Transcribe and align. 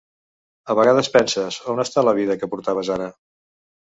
A 0.73 0.75
vegades 0.79 1.09
penses, 1.17 1.59
on 1.75 1.83
està 1.85 2.05
la 2.07 2.15
vida 2.21 2.39
que 2.43 2.51
portaves 2.55 2.89
ara. 2.95 3.13